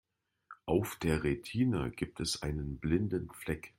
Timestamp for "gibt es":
1.89-2.41